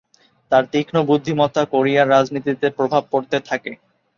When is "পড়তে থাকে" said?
3.11-3.71